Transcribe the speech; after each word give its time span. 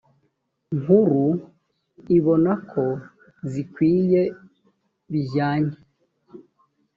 nkuru 0.79 1.25
ibona 2.17 2.51
ko 2.69 2.85
zikwiye 3.51 4.21
bijyanye 5.11 5.77